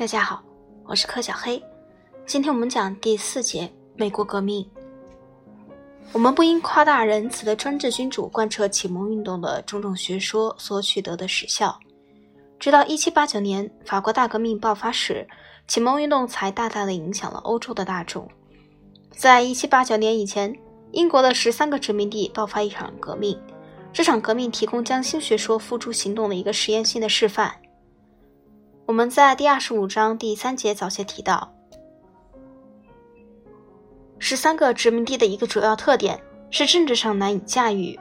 [0.00, 0.42] 大家好，
[0.86, 1.62] 我是柯小黑。
[2.24, 4.66] 今天我们讲第四节美国革命。
[6.12, 11.78] 我们不应夸大仁慈的专制君主贯彻启蒙运动的种种学说所取得的实效。
[12.58, 15.28] 直到1789年法国大革命爆发时，
[15.68, 18.26] 启蒙运动才大大的影响了欧洲的大众。
[19.10, 20.58] 在1789年以前，
[20.92, 23.38] 英国的十三个殖民地爆发一场革命，
[23.92, 27.54] 这场革命提供将新学说付诸行动的一个实验性的示范。
[28.90, 31.52] 我们在第二十五章第三节早些提到，
[34.18, 37.96] 十三个殖民地的一个主要特点是政治上难以驾驭。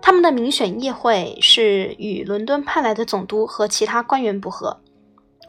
[0.00, 4.80] 他们的民选议会是与伦敦派来的总督和其他官员不和。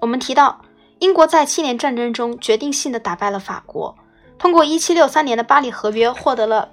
[0.01, 0.59] 我们提到，
[0.99, 3.95] 英国在七年战争中决定性的打败了法国，
[4.37, 6.69] 通过一七六三年的巴黎合约获得了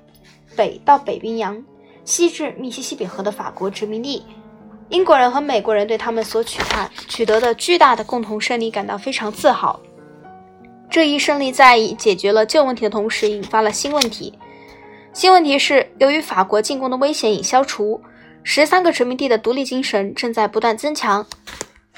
[0.56, 1.64] 北到北冰洋、
[2.04, 4.24] 西至密西西比河的法国殖民地。
[4.90, 9.80] 英国人和美国人对他们所取他取得的巨大的共同胜利感到非常自豪。
[10.90, 14.36] 这一胜利在解决了旧问题的同时，引发了新问题。
[15.12, 18.00] 新问题是，由于法国进攻的危险已消除，
[18.42, 21.24] 十三个殖民地的独立精神正在不断增强。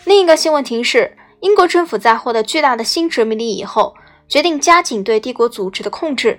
[0.05, 3.95] 另一个新问题是，英国政府在获得巨大的新殖民地以后，
[4.29, 6.39] 决定加紧对帝国组织的控制。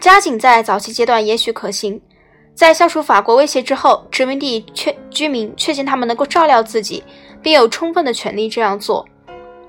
[0.00, 2.00] 加紧在早期阶段也许可行。
[2.56, 7.04] 在消除法国威胁之后，殖民地确居民确信他们能够照料自己，
[7.42, 9.06] 并有充分的权利这样做。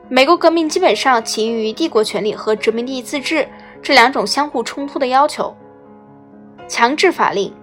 [0.08, 3.46] 美国革命基本上起因于帝国权力和殖民地自治
[3.84, 5.54] 这两种相互冲突的要求。
[6.70, 7.54] 强制法令，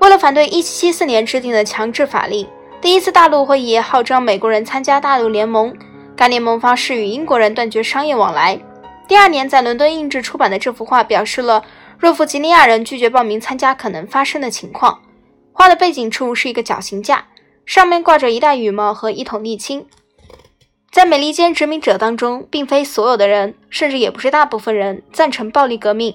[0.00, 2.46] 为了反对1774年制定的强制法令，
[2.80, 5.74] 第一次大陆会议号召美国人参加大陆联盟。
[6.14, 8.56] 该联盟发誓与英国人断绝商业往来。
[9.08, 11.60] 第二年，在伦敦印制出版的这幅画表示了。
[12.00, 15.02] 若弗吉尼亚人拒绝报名参加可能发生的情况。
[15.52, 17.26] 画的背景处是一个绞刑架，
[17.66, 19.84] 上面挂着一袋羽毛和一桶沥青。
[20.90, 26.14] 在美利坚殖民者当中，并非所有的人，甚至也不是大部分人赞成暴力革命。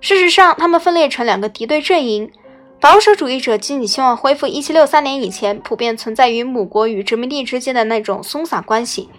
[0.00, 2.32] 事实上，他们分裂成两个敌对阵营：
[2.80, 9.10] 保守主义者仅仅希望恢复1763年以前普遍存在于母国与殖民地之间的那种松散关系。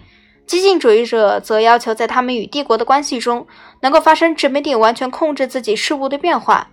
[0.50, 3.46] 激进主义者则要求在他们与帝国的关系中
[3.82, 6.66] 能够发生殖民地完全控制自己事务的变化，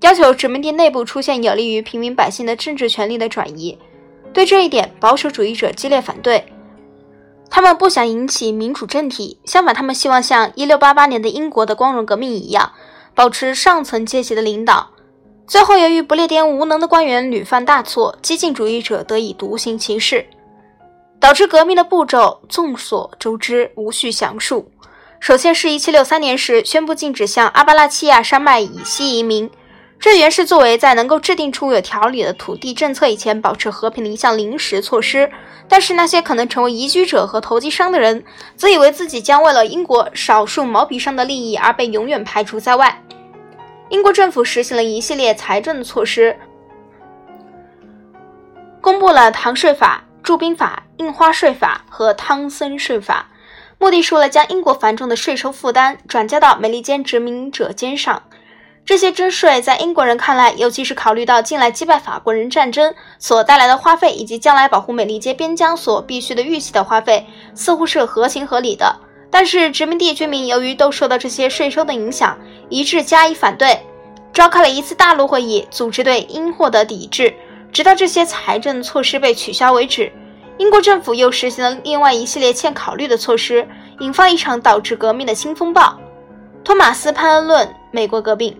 [0.00, 3.76] 要求殖民地内部出现有利于平民百姓的政治权利的转移。
[4.32, 6.46] 对这一点，保守主义者激烈反对。
[7.50, 12.72] 他们不想引起民主政体，相反，他们希望像1688年的英国的光荣革命一样，
[13.14, 14.88] 保持上层阶级的领导。
[15.46, 20.24] 最后，由于不列颠无能的官员屡犯大错，激进主义者得以独行其事。
[21.22, 24.68] 导致革命的步骤众所周知，无需详述。
[25.20, 29.48] 首先是一七六三年时宣布禁止向阿巴拉契亚山脉以西移民，
[30.00, 35.30] 这原是作为在能够制定出有条理的土地政策以前保持和平的一项临时措施。
[35.68, 38.24] 但是那些可能成为移居者和投机商的人，
[38.56, 43.00] 则以为自己将为了英国少数毛皮商的利益而被永远排除在外。
[43.90, 46.36] 英国政府实行了一系列财政的措施，
[48.80, 50.02] 公布了糖税法。
[50.22, 53.28] 铸兵法、印花税法和汤森税法，
[53.78, 58.22] 目的是为了将英国繁重的税收负担转嫁到美利坚殖民者肩上。
[58.84, 68.96] 这些征税在英国人看来，尤其是考虑到近来击败法国人战争所带来的花费，以及将来保护美利坚边疆所必须的预期的花费，似乎是合情合理的。
[69.30, 73.80] 但是殖民地居民由于都受到这些税收的影响，一致加以反对，
[74.32, 77.34] 召开了一次大陆会议，组织对英货的抵制。
[77.72, 80.12] 直到这些财政措施被取消为止，
[80.58, 83.66] 英国政府又实行了另外一系列欠考虑的措施，
[84.00, 85.98] 引发一场导致革命的新风暴——
[86.62, 88.54] 托马斯·潘恩论美国革命。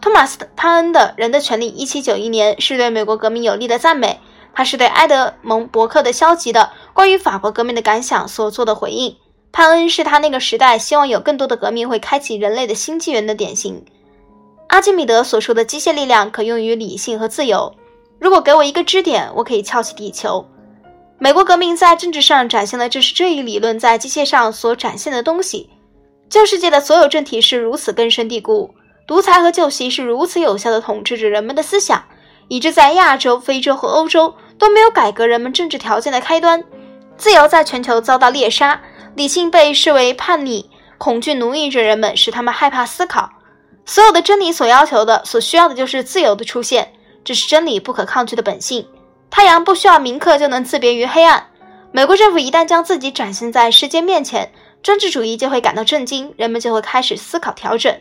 [0.00, 1.72] 托马斯·潘恩的《人的权利》
[2.04, 4.20] 1791年是对美国革命有利的赞美，
[4.52, 9.16] 他是对埃德蒙·伯克的消极的关于法国革命的感想所做的回应。
[9.50, 13.84] 潘恩是他那个时代希望有更多的革命会开启人类的新纪元的典型。
[14.68, 17.74] 阿基米德所说的机械力量可用于理性和自由。
[18.24, 20.48] 如果给我一个支点，我可以撬起地球。
[21.18, 25.68] 美国革命在政治上展现了这是这一理论在机械上所展现的东西。
[26.30, 28.74] 旧世界的所有政体是如此根深蒂固，
[29.06, 32.02] 独裁和旧习是如此有效地统治着人们的思想，
[32.48, 36.64] 以致在亚洲、非洲和欧洲都没有改革人们政治条件的开端。
[37.18, 38.80] 自由在全球遭到猎杀，
[39.16, 40.64] 理性被视为叛逆，
[40.96, 43.28] 恐惧奴役着人们，使他们害怕思考。
[43.84, 46.90] 所有的真理所要求的、所需要的就是自由的出现。
[47.24, 48.86] 这是真理不可抗拒的本性。
[49.30, 51.44] 太阳不需要铭刻就能自别于黑暗。
[51.90, 57.96] 美国政府一旦将自己展现在世界面前，专制主义就会感到震惊，人们就会开始思考调整。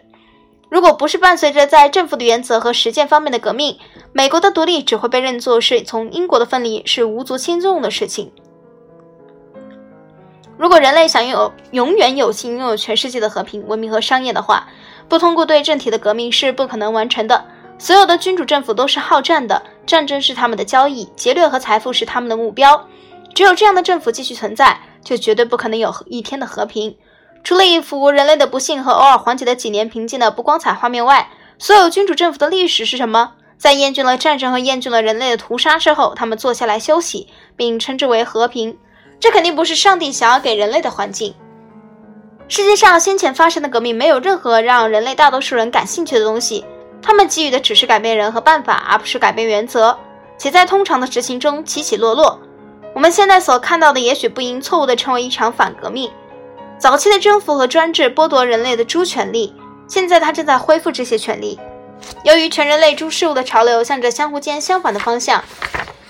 [0.69, 3.77] 如果不是伴随着在政府的原则和实践方面的革命，
[4.11, 8.31] 美国的独立只会被认作是从英国的分离，是无足轻重的事情。
[10.57, 14.67] 如果人类想拥有永远有幸拥有全世界的和平、文明和商业的话，
[15.07, 17.45] 不通过对政体的革命是不可能完成的。
[17.83, 22.81] 所有的君主政府都是好战的，战争是他们的交易，劫掠和财富是他们的目标。
[23.35, 26.95] 只有这样的政府继续存在，就绝对不可能有一天的和平。
[27.43, 33.33] 除了一幅人类的不幸和偶尔缓解的几年平静的不光彩画面外，所有君主政府的历史是什么？
[33.57, 37.27] 在厌倦了战争和厌倦了人类的屠杀之后，他们坐下来休息，
[37.57, 38.77] 并称之为和平。
[39.19, 41.35] 这肯定不是上帝想要给人类的环境。
[42.47, 46.63] 世界上先前发生的革命没有任何让人类大多数人感兴趣的东西，
[47.03, 49.95] 他们给予的只是改变人和办法，而不是改变原则，
[50.37, 52.39] 且在通常的执行中起起落落。
[52.95, 56.09] 我们现在所看到的，也许不应错误地称为一场反革命。
[56.79, 59.53] 早期的征服和专制剥夺人类的诸权利，
[59.87, 61.59] 现在它正在恢复这些权利。
[62.23, 65.43] 由于全人类诸事物的潮流向着相互间相反的方向，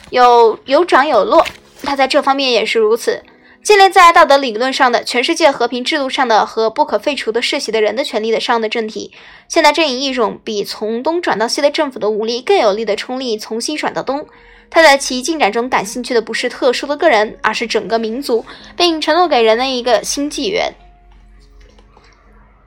[0.10, 1.46] 有有涨有落，
[1.84, 3.24] 它在这方面也是如此。
[3.64, 9.14] 建立在道德理论上的、全世界和平制度上的和不可废除的世袭的人的权利的上的政体，
[9.48, 14.28] 现在正以一种比从东转到西的政府的武力更有力的冲力从西转到东。
[14.70, 18.44] 他在其进展中感兴趣的不是特殊的个人，而是整个民族，
[18.76, 20.74] 并承诺给人类一个新纪元。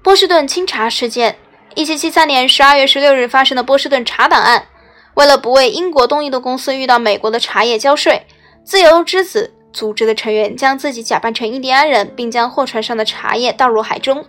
[0.02, 1.36] 波士顿清查事件，
[1.74, 4.66] 一七七三年十二月十六日发生的波士顿茶党案。
[5.14, 8.26] 为了不为英国东印度公司遇到美国的茶叶交税，
[8.64, 14.24] 自由之子组织的成员将自己假扮成印第安人，并将货船上的茶叶倒入海中。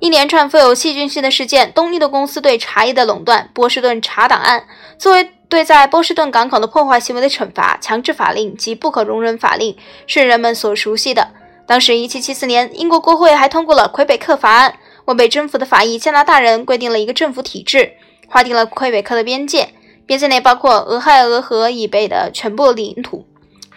[0.00, 4.66] 一连串富有戏剧性的事件，东印度公司对茶叶的垄断，波士顿茶党案
[4.98, 5.30] 作为。
[5.50, 9.76] 对在波士顿港口的破坏行为的惩罚、强制法令及不可容忍法令
[10.06, 11.26] 是人们所熟悉的。
[11.66, 17.94] 当时，1774年，英国国会还通过了魁北克法案，为被征服的法裔加拿大人规定了一个政府体制，
[18.28, 19.70] 划定了魁北克的边界，
[20.06, 23.26] 边界内包括俄亥俄河以北的全部领土，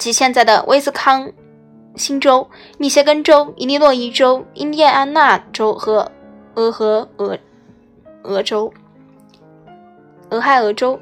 [0.03, 1.31] 即现在的威斯康
[1.95, 6.11] 星州、密歇根州、伊利诺伊州、印第安纳州和
[6.55, 7.39] 俄和俄
[8.23, 8.73] 俄州、
[10.29, 10.99] 俄亥俄州。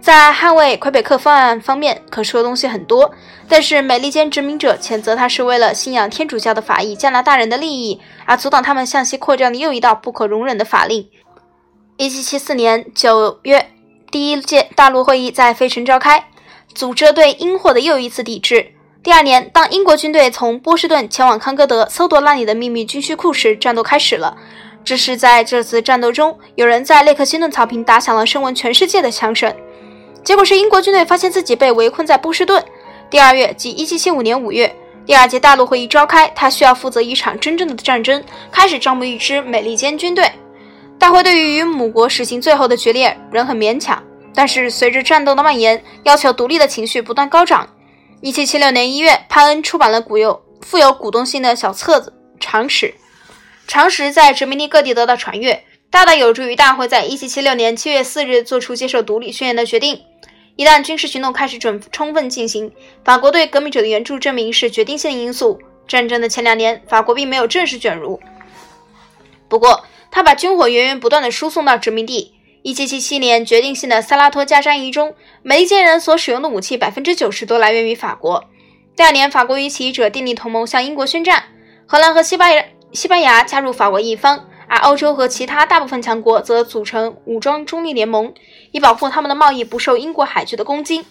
[0.00, 3.12] 在捍卫魁北克方案方面，可说的东西很多。
[3.48, 11.08] 但是美利坚殖民者谴责他是为了信仰天主教的法裔加拿大人的利益而阻挡他们向西扩张的又一道不可容忍的法令。
[11.98, 13.70] 1774年9月，
[14.12, 16.28] 第一届大陆会议在费城召开，
[16.72, 18.66] 组织对英货的又一次抵制。
[19.02, 24.36] 第二年，当英国军队从波士顿前往康戈德搜夺那里的秘密军需库时，战斗开始了。
[24.84, 29.54] 只是在这次战斗中，有人在列克星顿草坪打响了声闻全世界的枪声。
[30.22, 32.64] 结果是英国军队发现自己被围困在波士顿。
[33.10, 34.74] 第二月，即1775年5月，
[35.04, 40.30] 第二届大陆会议召开，他需要负责一场真正的战争，开始招募一支美利坚军队。
[40.98, 44.02] 大会对于与母国实行最后的决裂仍很勉强，
[44.34, 47.68] 但是随着战斗的蔓延，要求独立的情绪不断高涨。
[48.22, 52.86] 1776年1月，潘恩出版了古有富有鼓动性的小册子《常识》，
[53.68, 60.02] 常识在殖民地各地得到传阅，大大有助于大会在1776年7月4日做出接受独立宣言的决定。
[60.56, 62.72] 一旦军事行动开始准充分进行，
[63.04, 65.60] 法国对革命者的援助证明是决定性的因素。
[65.86, 68.18] 战争的前两年，法国并没有正式卷入，
[69.48, 72.32] 不过他把军火源源不断地输送到殖民地。
[72.64, 78.42] 1777年决定性的萨拉托加战役中，美利坚人所使用的武器百分之九十都来源于法国。
[78.96, 81.44] 第二年，法国与起义者订立同盟，向英国宣战。
[81.84, 84.48] 荷兰和西班牙西班牙加入法国一方。
[84.66, 88.32] 而欧洲和其他大部分强国则组成武装中立联盟，
[88.72, 91.04] 以保护他们的贸易不受英国海军的攻击。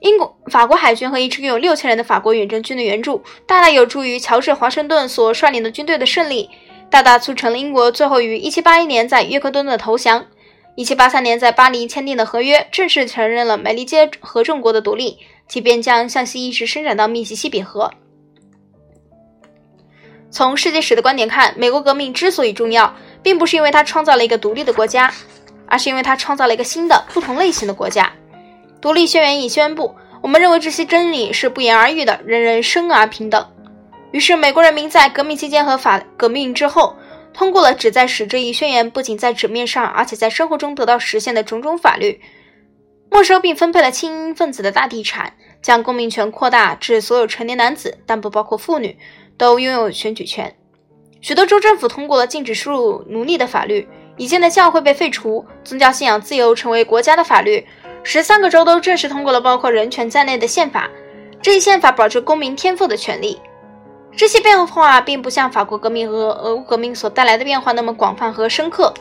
[0.00, 6.48] 英国、法国海军和一支拥有六千人的法国远征军的援助，大大有助于乔治·华盛顿所率领的军队的胜利，
[6.88, 10.26] 大大促成了英国最后于1781年在约克敦的投降。
[10.80, 17.92] 1783年在巴黎签订的合约正式承认了美利坚合众国的独立，即便将向西一直伸展到密西西比河。
[20.30, 25.12] 从世界史的观点看，美国革命之所以重要，并不是因为它创造了一个独立的国家，
[25.66, 28.10] 而是因为它创造了一个新的、不同类型的国家。
[28.80, 33.46] 独立宣言已宣布，我们认为这些真理是不言而喻的，人人生而平等。
[34.12, 36.96] 于是，美国人民在革命期间和法革命之后，
[37.32, 42.20] 通过了旨在使这一宣言不仅在纸面上，而且在生活中得到实现的种种法律。
[43.10, 48.96] 没收并分配了精英分子的大地产，将公民权扩大至所有成年男子，但不包括妇女。
[49.40, 50.54] 都拥有选举权。
[51.22, 57.66] 许多州政府通过了禁止输入奴隶的法律，已建的教会被废除，宗教信仰自由成为国家的法律。
[58.02, 60.90] 十三个州都正式通过了包括人权在内的宪法。
[61.40, 63.40] 这一宪法保证公民天赋的权利。
[64.16, 68.92] 这些变化并不像法国革命和俄国革命所带来的变化那么广泛和深刻。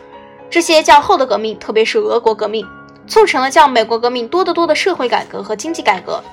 [0.49, 2.65] 这些较后的革命，特别是俄国革命，
[3.07, 6.23] 促成了较美国革命多得多的社会改革和经济改革。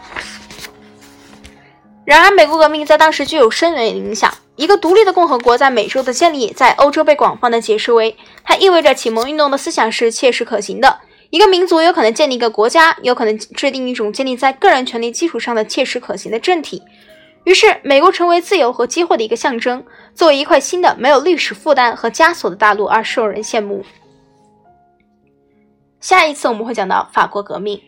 [2.05, 4.33] 然而，美国革命在当时具有深远影响。
[4.55, 11.01] 一个独立的共和国在美洲的建立，在欧洲被广泛的解释为，它意味着启蒙运动的思想是切实可行的。
[11.29, 16.83] 一个民族有可能建立一个国家，有可能制定一种建立在个人权利基础上的切实可行的政体。
[17.47, 19.85] 于是，美国成为自由和机会的一个象征，
[20.17, 23.85] 作为一块新的没有历史负担和枷锁的大陆而受人羡慕。
[26.01, 27.81] 下一次我们会讲到法国革命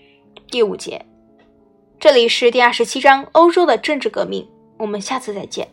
[0.48, 1.04] 第五节，
[1.98, 4.48] 这里是第二十七章欧洲的政治革命，
[4.78, 5.68] 我们下次再见。